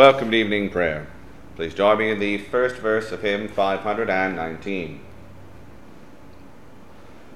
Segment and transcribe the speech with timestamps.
[0.00, 1.08] Welcome to evening prayer.
[1.56, 4.98] Please join me in the first verse of hymn 519.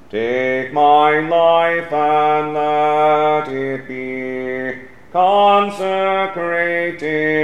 [0.08, 4.78] Take my life and let it be
[5.12, 6.30] consecrated,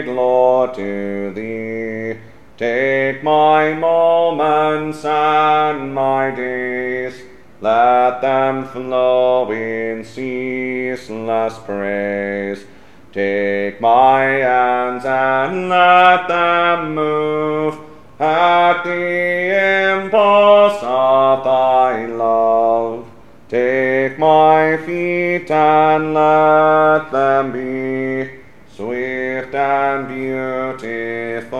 [0.08, 2.18] Lord, to thee.
[2.56, 7.20] Take my moments and my days,
[7.60, 12.64] let them flow in ceaseless praise.
[13.12, 17.76] Take my hands and let them move
[18.20, 23.10] at the impulse of thy love.
[23.48, 28.30] Take my feet and let them be
[28.72, 31.50] swift and beautiful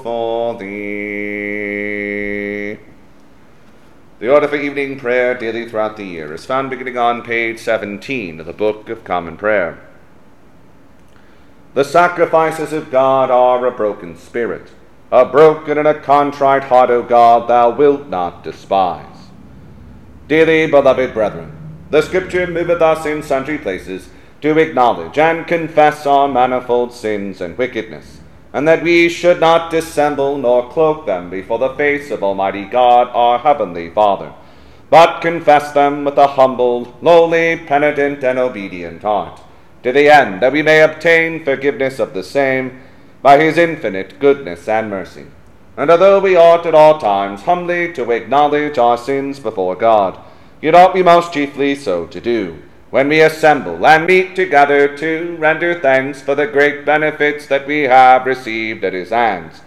[0.00, 1.32] for thee.
[4.20, 8.38] The order for evening prayer daily throughout the year is found beginning on page 17
[8.38, 9.88] of the Book of Common Prayer.
[11.74, 14.68] The sacrifices of God are a broken spirit.
[15.10, 19.06] A broken and a contrite heart, O God, thou wilt not despise.
[20.28, 21.52] Dearly beloved brethren,
[21.90, 24.10] the Scripture moveth us in sundry places
[24.42, 28.20] to acknowledge and confess our manifold sins and wickedness,
[28.52, 33.08] and that we should not dissemble nor cloak them before the face of Almighty God,
[33.14, 34.32] our heavenly Father,
[34.90, 39.40] but confess them with a humble, lowly, penitent, and obedient heart
[39.82, 42.80] to the end that we may obtain forgiveness of the same
[43.20, 45.26] by his infinite goodness and mercy.
[45.76, 50.18] And although we ought at all times humbly to acknowledge our sins before God,
[50.60, 55.36] yet ought we most chiefly so to do, when we assemble and meet together to
[55.38, 59.62] render thanks for the great benefits that we have received at his hands,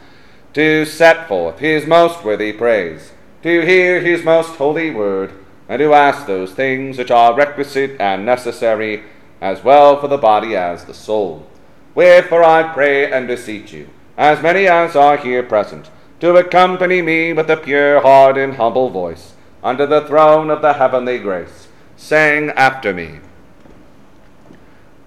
[0.53, 5.31] to set forth his most worthy praise, to hear his most holy word,
[5.67, 9.03] and to ask those things which are requisite and necessary
[9.41, 11.45] as well for the body as the soul.
[11.93, 15.89] Wherefore I pray and beseech you, as many as are here present,
[16.19, 19.33] to accompany me with a pure heart and humble voice
[19.63, 21.67] under the throne of the heavenly grace,
[21.97, 23.19] saying after me,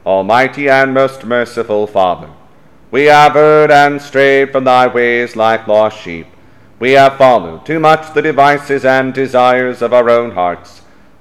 [0.05, 2.31] Almighty and most merciful Father,
[2.91, 6.27] we have erred and strayed from thy ways like lost sheep.
[6.79, 10.81] We have followed too much the devices and desires of our own hearts.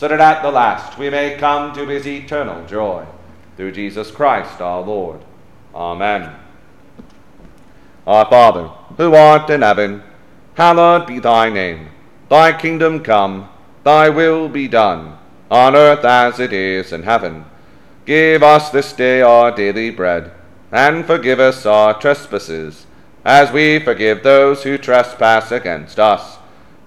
[0.00, 3.04] so that at the last we may come to his eternal joy.
[3.58, 5.20] Through Jesus Christ our Lord.
[5.74, 6.34] Amen.
[8.06, 10.02] Our Father, who art in heaven,
[10.54, 11.88] hallowed be thy name.
[12.30, 13.50] Thy kingdom come,
[13.84, 15.18] thy will be done,
[15.50, 17.44] on earth as it is in heaven.
[18.06, 20.32] Give us this day our daily bread,
[20.72, 22.86] and forgive us our trespasses,
[23.22, 26.38] as we forgive those who trespass against us.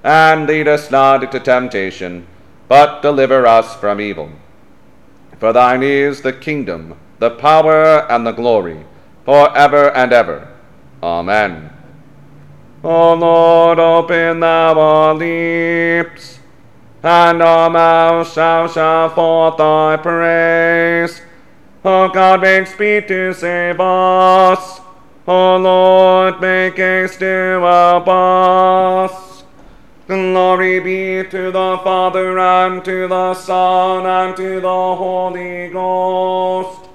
[0.04, 2.26] And lead us not into temptation
[2.68, 4.30] but deliver us from evil.
[5.40, 8.86] For thine is the kingdom, the power, and the glory,
[9.26, 10.48] for ever and ever.
[11.02, 11.70] Amen.
[12.84, 16.40] O Lord, open thou our lips,
[17.02, 21.22] and our mouth shall shout forth thy praise.
[21.86, 24.80] O God, make speed to save us.
[25.28, 29.33] O Lord, make haste to help us.
[30.80, 36.90] Be to the Father, and to the Son, and to the Holy Ghost,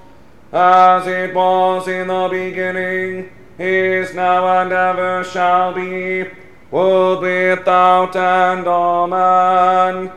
[0.51, 6.25] as it was in the beginning, is now and ever shall be,
[6.71, 8.67] world without end.
[8.67, 10.11] Amen.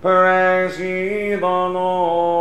[0.00, 2.35] Praise ye the Lord.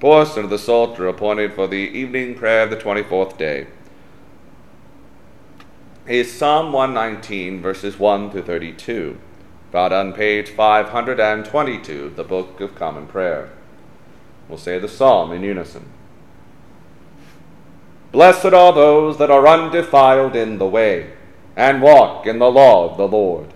[0.00, 3.66] Portion of the Psalter appointed for the evening prayer of the 24th day
[6.06, 9.18] is Psalm 119, verses 1 to 32,
[9.72, 13.50] found on page 522 of the Book of Common Prayer.
[14.48, 15.90] We'll say the psalm in unison.
[18.10, 21.12] Blessed are those that are undefiled in the way
[21.56, 23.52] and walk in the law of the Lord.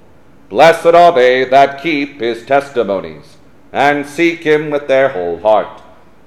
[0.51, 3.39] Blessed are they that keep his testimonies,
[3.73, 5.82] and seek him with their whole heart.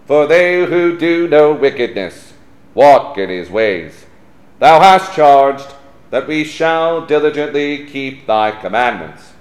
[0.06, 2.34] For they who do no wickedness
[2.75, 4.06] walk in his ways.
[4.60, 5.74] Thou hast charged
[6.12, 9.34] that we shall diligently keep thy commandments.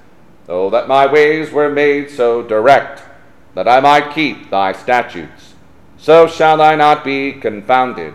[0.49, 3.03] Oh, that my ways were made so direct,
[3.55, 5.55] that I might keep thy statutes.
[5.97, 8.15] So shall I not be confounded,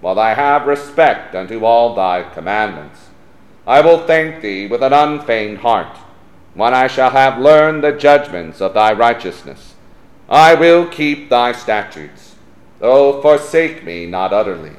[0.00, 3.06] while I have respect unto all thy commandments.
[3.66, 5.96] I will thank thee with an unfeigned heart,
[6.54, 9.74] when I shall have learned the judgments of thy righteousness.
[10.28, 12.34] I will keep thy statutes.
[12.82, 14.76] Oh, forsake me not utterly.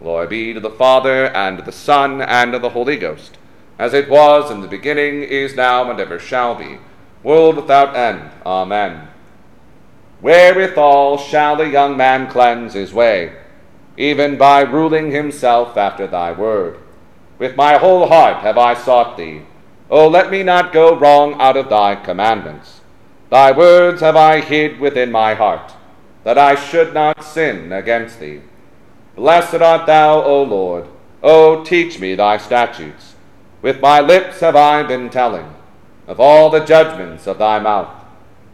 [0.00, 3.38] Glory be to the Father, and to the Son, and to the Holy Ghost,
[3.78, 6.78] as it was in the beginning, is now, and ever shall be,
[7.22, 8.30] world without end.
[8.44, 9.08] Amen.
[10.20, 13.36] Wherewithal shall the young man cleanse his way,
[13.96, 16.78] even by ruling himself after thy word.
[17.38, 19.42] With my whole heart have I sought thee.
[19.90, 22.77] O let me not go wrong out of thy commandments.
[23.30, 25.74] Thy words have I hid within my heart,
[26.24, 28.40] that I should not sin against thee.
[29.16, 30.86] Blessed art thou, O Lord.
[31.22, 33.14] O teach me thy statutes.
[33.60, 35.54] With my lips have I been telling
[36.06, 37.92] of all the judgments of thy mouth.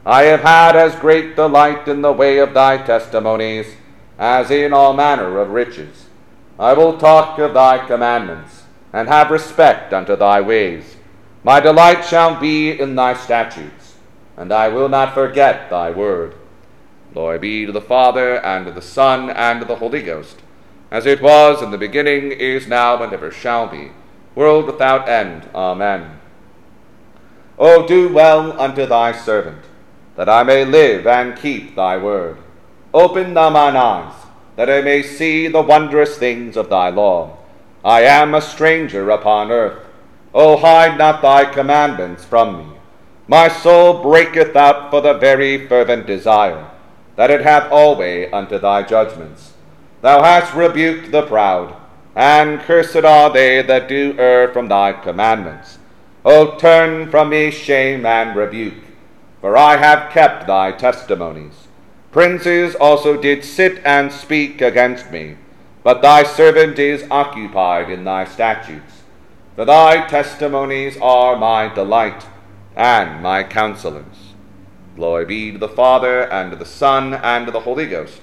[0.04, 3.76] I have had as great delight in the way of thy testimonies
[4.18, 6.06] as in all manner of riches.
[6.58, 10.96] I will talk of thy commandments and have respect unto thy ways.
[11.42, 13.83] My delight shall be in thy statutes,
[14.36, 16.34] and I will not forget thy word.
[17.12, 20.42] Glory be to the Father, and to the Son, and to the Holy Ghost,
[20.90, 23.92] as it was in the beginning, is now, and ever shall be,
[24.34, 25.48] world without end.
[25.54, 26.18] Amen.
[27.58, 29.64] O do well unto thy servant,
[30.16, 32.38] that I may live and keep thy word.
[32.92, 34.14] Open thou mine eyes,
[34.56, 37.36] that I may see the wondrous things of thy law.
[37.84, 39.84] I am a stranger upon earth.
[40.32, 42.73] O hide not thy commandments from me.
[43.26, 46.70] My soul breaketh out for the very fervent desire,
[47.16, 49.54] that it hath alway unto thy judgments.
[50.02, 51.74] Thou hast rebuked the proud,
[52.14, 55.78] and cursed are they that do err from thy commandments.
[56.24, 58.84] O turn from me shame and rebuke,
[59.40, 61.68] for I have kept thy testimonies.
[62.12, 65.36] Princes also did sit and speak against me
[65.84, 69.02] but thy servant is occupied in thy statutes.
[69.54, 72.26] For thy testimonies are my delight
[72.76, 74.34] and my counselors.
[74.96, 78.22] Glory be to the Father, and to the Son, and to the Holy Ghost,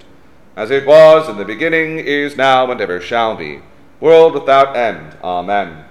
[0.55, 3.61] as it was in the beginning, is now, and ever shall be,
[3.99, 5.17] world without end.
[5.23, 5.85] Amen.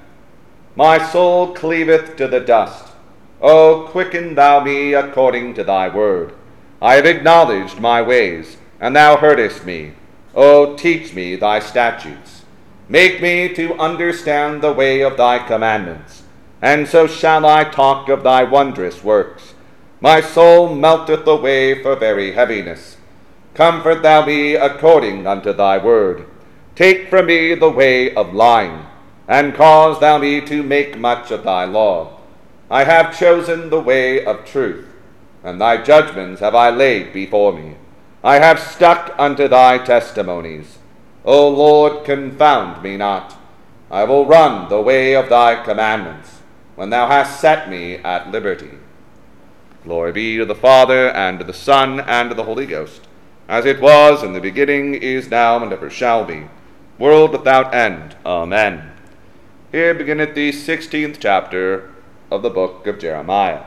[0.77, 2.87] My soul cleaveth to the dust.
[3.43, 6.35] O quicken thou me according to thy word.
[6.83, 9.93] I have acknowledged my ways, and thou heardest me.
[10.35, 12.45] O teach me thy statutes.
[12.89, 16.20] Make me to understand the way of thy commandments,
[16.63, 19.55] and so shall I talk of thy wondrous works.
[20.01, 22.97] My soul melteth away for very heaviness.
[23.55, 26.27] Comfort thou me according unto thy word.
[26.75, 28.87] Take from me the way of lying,
[29.29, 32.19] and cause thou me to make much of thy law.
[32.71, 34.87] I have chosen the way of truth,
[35.43, 37.75] and thy judgments have I laid before me.
[38.23, 40.79] I have stuck unto thy testimonies.
[41.25, 43.37] O Lord, confound me not.
[43.91, 46.40] I will run the way of thy commandments,
[46.81, 48.71] when thou hast set me at liberty.
[49.85, 53.07] Glory be to the Father, and to the Son, and to the Holy Ghost,
[53.51, 56.47] as it was in the beginning, is now, and ever shall be,
[56.99, 58.17] world without end.
[58.25, 58.93] Amen.
[59.71, 61.91] Here beginneth the sixteenth chapter
[62.31, 63.65] of the book of Jeremiah.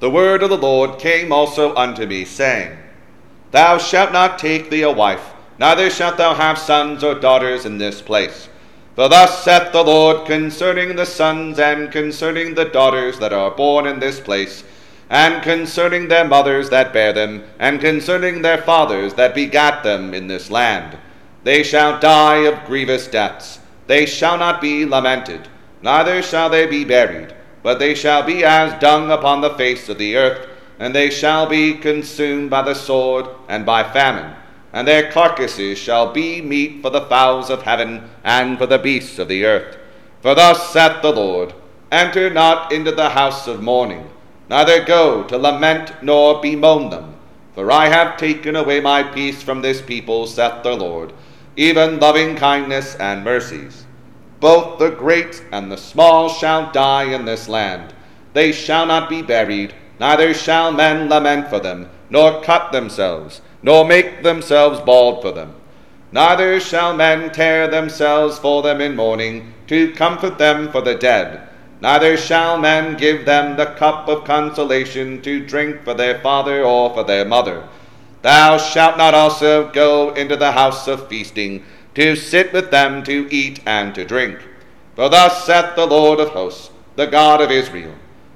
[0.00, 2.76] The word of the Lord came also unto me, saying,
[3.52, 7.78] Thou shalt not take thee a wife, neither shalt thou have sons or daughters in
[7.78, 8.48] this place.
[8.96, 13.86] For thus saith the Lord concerning the sons and concerning the daughters that are born
[13.86, 14.64] in this place,
[15.10, 20.28] and concerning their mothers that bare them, and concerning their fathers that begat them in
[20.28, 20.96] this land.
[21.44, 25.46] They shall die of grievous deaths, they shall not be lamented,
[25.82, 29.98] neither shall they be buried, but they shall be as dung upon the face of
[29.98, 30.48] the earth,
[30.78, 34.34] and they shall be consumed by the sword and by famine.
[34.76, 39.18] And their carcasses shall be meat for the fowls of heaven and for the beasts
[39.18, 39.78] of the earth.
[40.20, 41.54] For thus saith the Lord
[41.90, 44.10] Enter not into the house of mourning,
[44.50, 47.14] neither go to lament nor bemoan them.
[47.54, 51.14] For I have taken away my peace from this people, saith the Lord,
[51.56, 53.86] even loving kindness and mercies.
[54.40, 57.94] Both the great and the small shall die in this land.
[58.34, 63.84] They shall not be buried, neither shall men lament for them, nor cut themselves, nor
[63.84, 65.54] make themselves bald for them.
[66.12, 71.48] Neither shall men tear themselves for them in mourning, to comfort them for the dead.
[71.80, 76.94] Neither shall men give them the cup of consolation to drink for their father or
[76.94, 77.68] for their mother.
[78.22, 83.28] Thou shalt not also go into the house of feasting, to sit with them to
[83.30, 84.38] eat and to drink.
[84.94, 87.94] For thus saith the Lord of hosts, the God of Israel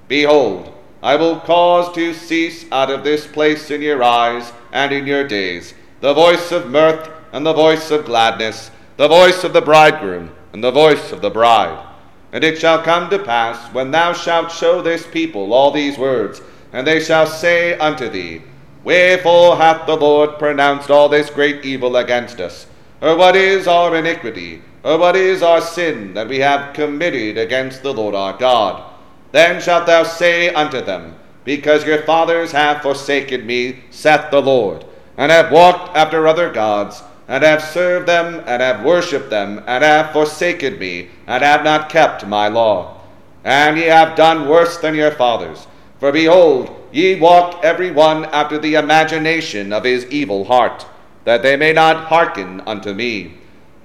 [0.09, 5.07] Behold, I will cause to cease out of this place in your eyes and in
[5.07, 9.61] your days the voice of mirth and the voice of gladness, the voice of the
[9.61, 11.87] bridegroom and the voice of the bride.
[12.33, 16.41] And it shall come to pass, when thou shalt show this people all these words,
[16.73, 18.43] and they shall say unto thee,
[18.83, 22.67] Wherefore hath the Lord pronounced all this great evil against us?
[23.03, 24.63] Or what is our iniquity?
[24.83, 28.90] Or what is our sin that we have committed against the Lord our God?
[29.33, 34.85] Then shalt thou say unto them, Because your fathers have forsaken me, saith the Lord,
[35.17, 39.85] and have walked after other gods, and have served them, and have worshipped them, and
[39.85, 43.01] have forsaken me, and have not kept my law.
[43.45, 45.67] And ye have done worse than your fathers.
[46.01, 50.87] For behold, ye walk every one after the imagination of his evil heart,
[51.25, 53.35] that they may not hearken unto me.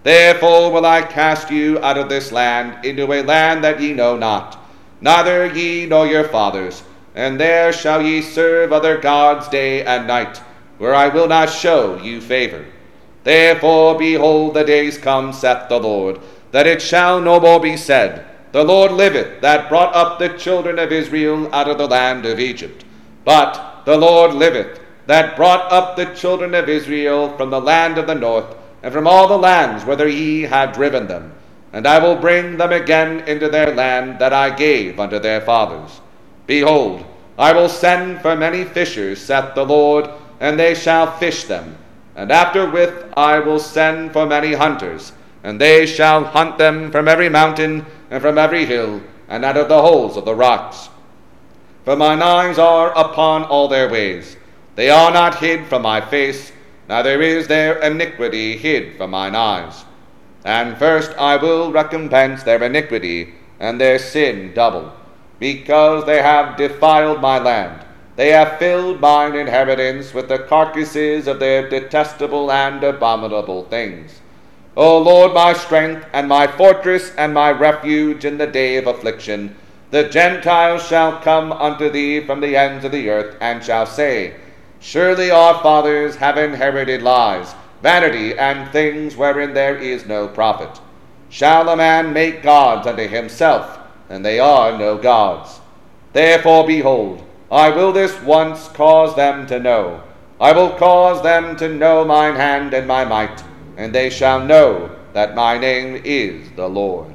[0.03, 4.15] Therefore will I cast you out of this land into a land that ye know
[4.15, 4.64] not,
[5.05, 6.81] neither ye nor your fathers,
[7.13, 10.41] and there shall ye serve other gods day and night,
[10.79, 12.65] where I will not show you favor.
[13.23, 16.19] Therefore, behold, the days come, saith the Lord,
[16.49, 20.79] that it shall no more be said, The Lord liveth, that brought up the children
[20.79, 22.83] of Israel out of the land of Egypt.
[23.23, 28.07] But the Lord liveth, that brought up the children of Israel from the land of
[28.07, 31.34] the north, and from all the lands whither ye have driven them.
[31.75, 36.01] And I will bring them again into their land that I gave unto their fathers.
[36.47, 37.05] Behold,
[37.37, 41.77] I will send for many fishers, saith the Lord, and they shall fish them
[42.15, 45.11] and afterwith I will send for many hunters,
[45.43, 49.67] and they shall hunt them from every mountain and from every hill, and out of
[49.67, 50.89] the holes of the rocks.
[51.83, 54.37] For mine eyes are upon all their ways.
[54.75, 56.51] They are not hid from my face,
[56.87, 59.83] neither is their iniquity hid from mine eyes.
[60.45, 64.93] And first I will recompense their iniquity and their sin double,
[65.39, 67.85] because they have defiled my land
[68.15, 74.21] they have filled mine inheritance with the carcasses of their detestable and abominable things.
[74.77, 79.55] O Lord, my strength and my fortress and my refuge in the day of affliction,
[79.91, 84.35] the Gentiles shall come unto thee from the ends of the earth, and shall say,
[84.79, 87.53] Surely our fathers have inherited lies,
[87.85, 90.81] vanity, and things wherein there is no profit.
[91.29, 93.77] Shall a man make gods unto himself,
[94.09, 95.59] and they are no gods?
[96.11, 100.01] Therefore, behold, I will this once cause them to know.
[100.41, 103.43] I will cause them to know mine hand and my might,
[103.77, 107.13] and they shall know that my name is the Lord.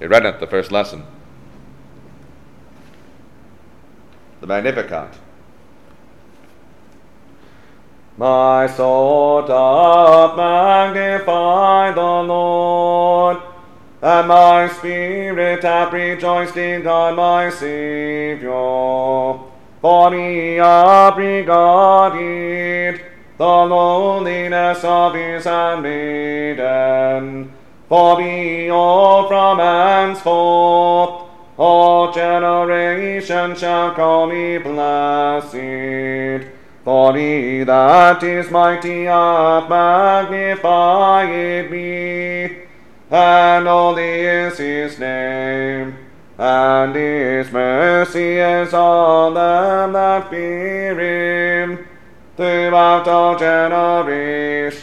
[0.00, 1.04] We read the first lesson.
[4.40, 5.16] The Magnificat.
[8.18, 13.42] My soul doth magnify the Lord
[14.00, 18.50] and my spirit hath rejoiced in God my Saviour.
[19.82, 23.00] For he hath regarded
[23.36, 26.56] the lowliness of his handmaiden.
[27.88, 31.24] For behold, from henceforth
[31.58, 36.46] all generations shall call me blessed.
[36.86, 41.28] For he that is mighty hath magnified
[41.68, 42.58] me
[43.10, 45.96] and holy is his name,
[46.38, 51.88] and his mercy is on them that fear him
[52.36, 54.78] throughout all generations.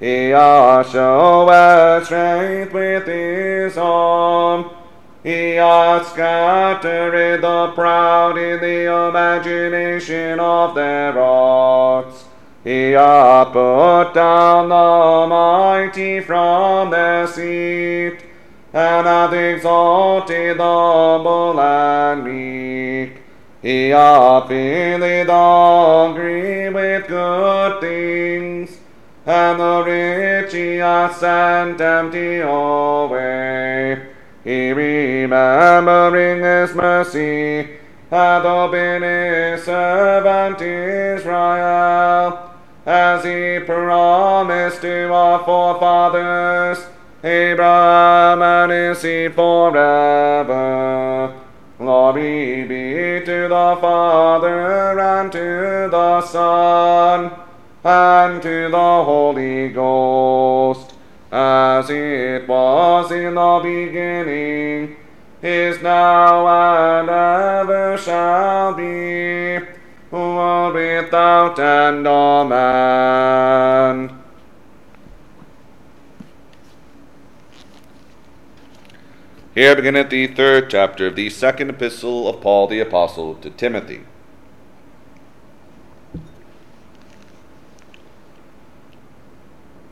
[0.00, 4.75] He hath showed strength with his arm.
[5.26, 12.26] He hath scattered the proud in the imagination of their hearts.
[12.62, 18.18] He hath put down the mighty from their seat,
[18.72, 23.20] and hath exalted the humble and meek.
[23.62, 28.78] He hath filled the hungry with good things,
[29.26, 34.05] and the rich he hath sent empty away.
[34.46, 37.68] He remembering his mercy,
[38.08, 42.52] hath opened his servant Israel,
[42.86, 46.78] as he promised to our forefathers,
[47.24, 51.34] Abraham and his seed forever.
[51.78, 57.32] Glory be to the Father, and to the Son,
[57.82, 60.92] and to the Holy Ghost,
[61.30, 64.96] as it was in the beginning,
[65.42, 69.58] is now, and ever shall be,
[70.10, 72.06] world without end.
[72.06, 74.22] Amen.
[79.54, 84.02] Here beginneth the third chapter of the second epistle of Paul the Apostle to Timothy.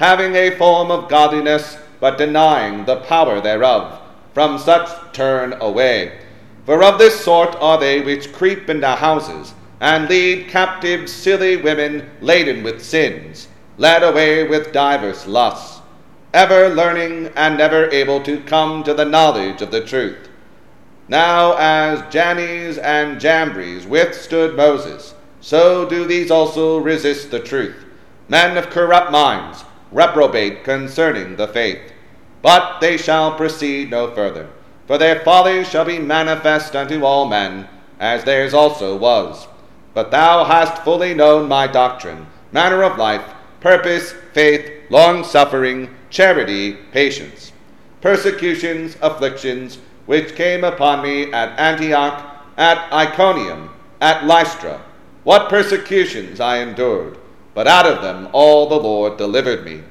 [0.00, 4.00] having a form of godliness, but denying the power thereof.
[4.32, 6.18] From such turn away.
[6.64, 12.08] For of this sort are they which creep into houses, and lead captive silly women
[12.22, 15.82] laden with sins, led away with divers lusts,
[16.32, 20.30] ever learning and never able to come to the knowledge of the truth.
[21.08, 27.84] Now, as Jannes and Jambres withstood Moses, so do these also resist the truth,
[28.30, 31.80] men of corrupt minds, reprobate concerning the faith.
[32.42, 34.48] But they shall proceed no further,
[34.86, 39.46] for their folly shall be manifest unto all men, as theirs also was.
[39.92, 43.24] But thou hast fully known my doctrine, manner of life,
[43.60, 47.52] purpose, faith, long suffering, charity, patience,
[48.00, 54.80] persecutions, afflictions, which came upon me at Antioch, at Iconium, at Lystra.
[55.22, 57.18] What persecutions I endured,
[57.54, 59.82] but out of them all the Lord delivered me.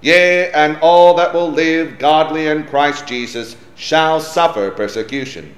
[0.00, 5.54] Yea, and all that will live godly in Christ Jesus shall suffer persecution.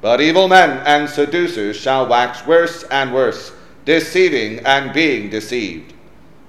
[0.00, 3.52] But evil men and seducers shall wax worse and worse,
[3.84, 5.94] deceiving and being deceived.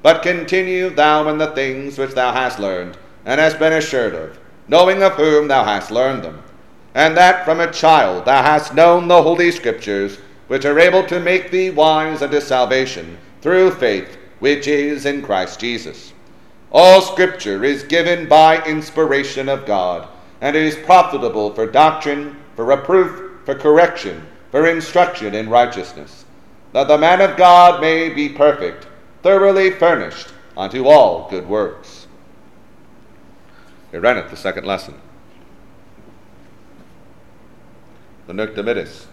[0.02, 4.40] But continue thou in the things which thou hast learned, and hast been assured of,
[4.68, 6.42] knowing of whom thou hast learned them,
[6.96, 10.18] and that from a child thou hast known the Holy Scriptures,
[10.48, 15.60] which are able to make thee wise unto salvation through faith which is in Christ
[15.60, 16.14] Jesus.
[16.72, 20.08] All Scripture is given by inspiration of God,
[20.42, 26.26] and is profitable for doctrine, for reproof, for correction, for instruction in righteousness,
[26.74, 28.88] that the man of God may be perfect,
[29.24, 32.08] thoroughly furnished unto all good works.
[33.92, 34.96] Here runneth the second lesson.
[38.28, 39.06] The Nunc Dimittis.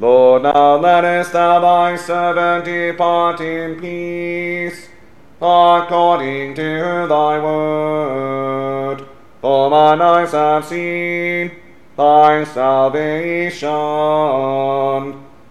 [0.00, 4.88] Lord, now lettest thou thy servant depart in peace
[5.42, 9.04] according to thy word.
[9.40, 11.50] For mine eyes have seen
[11.96, 13.68] thy salvation,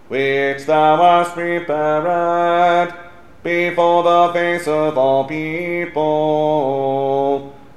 [0.08, 2.94] which thou hast prepared
[3.42, 6.02] before the face of all people,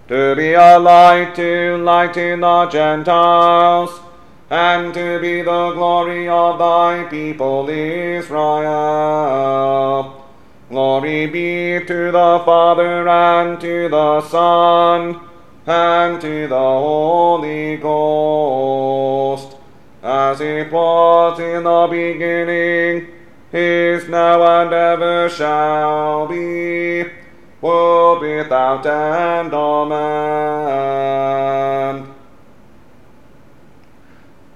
[0.07, 3.99] to be a light to lighten the Gentiles,
[4.51, 8.67] and to be the glory of thy people Israel.
[10.69, 15.21] Glory be to the Father and to the Son
[15.65, 19.55] and to the Holy Ghost,
[20.03, 23.07] as it was in the beginning,
[23.53, 27.05] is now, and ever shall be,
[27.61, 29.53] world without end.
[29.53, 30.91] Amen.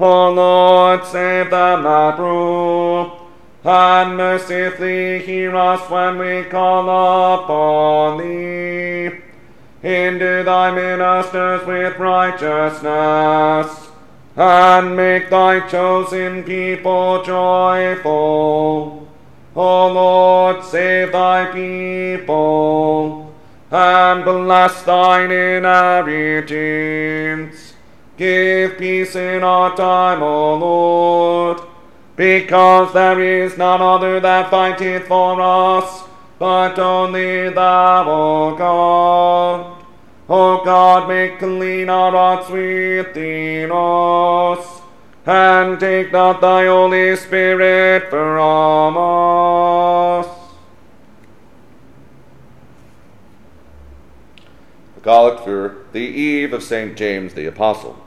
[0.00, 3.18] O Lord, save them that rule,
[3.64, 6.88] and mercifully hear us when we call
[7.42, 9.10] upon thee.
[9.82, 13.88] Hinder thy ministers with righteousness,
[14.36, 19.08] and make thy chosen people joyful.
[19.56, 23.34] O Lord, save thy people,
[23.72, 27.74] and bless thine inheritance.
[28.18, 31.60] Give peace in our time, O Lord,
[32.16, 36.02] because there is none other that fighteth for us,
[36.36, 39.84] but only thou, O God.
[40.28, 44.80] O God, make clean our hearts within us,
[45.24, 50.26] and take not thy Holy Spirit from us.
[54.96, 56.96] The Collect for the Eve of St.
[56.96, 58.06] James the Apostle.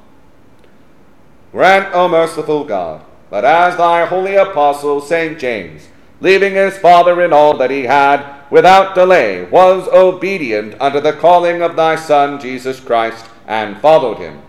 [1.51, 5.37] Grant, O merciful God, that as thy holy apostle St.
[5.37, 5.89] James,
[6.21, 11.61] leaving his father in all that he had, without delay, was obedient unto the calling
[11.61, 14.41] of thy Son Jesus Christ, and followed him,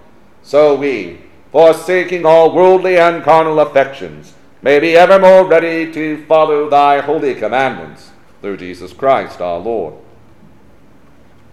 [0.42, 1.18] so we,
[1.50, 8.10] forsaking all worldly and carnal affections, may be evermore ready to follow thy holy commandments,
[8.40, 9.94] through Jesus Christ our Lord.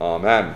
[0.02, 0.56] Amen.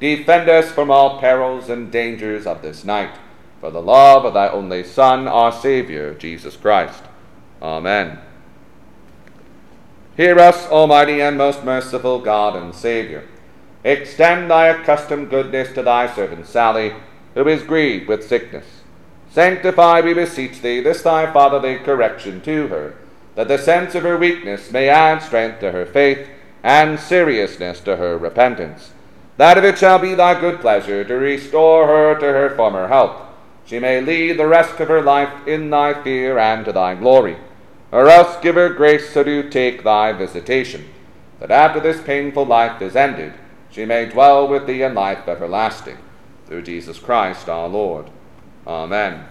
[0.00, 3.16] defend us from all perils and dangers of this night,
[3.60, 7.04] for the love of thy only Son, our Saviour, Jesus Christ.
[7.62, 8.18] Amen.
[10.16, 13.24] Hear us, Almighty and most merciful God and Saviour.
[13.84, 16.92] Extend thy accustomed goodness to thy servant Sally,
[17.34, 18.66] who is grieved with sickness.
[19.30, 22.96] Sanctify, we beseech thee, this thy fatherly correction to her,
[23.36, 26.28] that the sense of her weakness may add strength to her faith,
[26.62, 28.92] and seriousness to her repentance.
[29.40, 33.22] That if it shall be thy good pleasure to restore her to her former health,
[33.64, 37.38] she may lead the rest of her life in thy fear and to thy glory.
[37.90, 40.90] Or else give her grace so to take thy visitation,
[41.38, 43.32] that after this painful life is ended,
[43.70, 45.96] she may dwell with thee in life everlasting.
[46.44, 48.10] Through Jesus Christ our Lord.
[48.66, 49.24] Amen.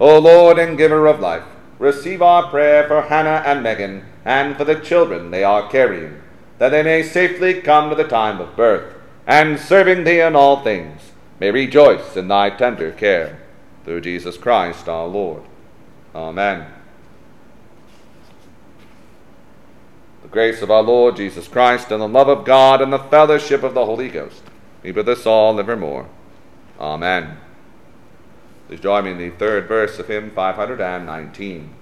[0.00, 1.44] O Lord and giver of life,
[1.78, 6.22] receive our prayer for Hannah and Megan and for the children they are carrying,
[6.58, 8.94] that they may safely come to the time of birth,
[9.26, 13.38] and serving thee in all things, may rejoice in thy tender care.
[13.84, 15.42] Through Jesus Christ our Lord.
[16.14, 16.66] Amen.
[20.22, 23.62] The grace of our Lord Jesus Christ, and the love of God, and the fellowship
[23.62, 24.42] of the Holy Ghost
[24.82, 26.08] be with us all evermore.
[26.78, 27.38] Amen.
[28.68, 31.74] Please join me in the third verse of hymn 519.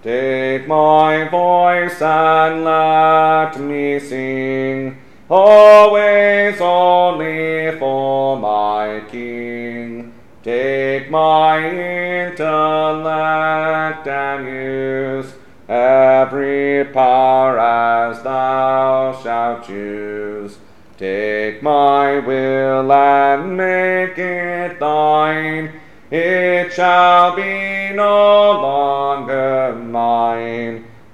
[0.00, 4.96] Take my voice and let me sing,
[5.28, 10.12] always only for my King.
[10.44, 11.58] Take my
[12.28, 12.46] intellect
[14.06, 15.32] and use
[15.68, 20.58] every power as thou shalt choose.
[20.96, 25.72] Take my will and make it thine.
[26.12, 29.07] It shall be no longer.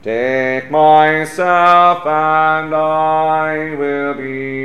[0.05, 4.64] Take myself and I will be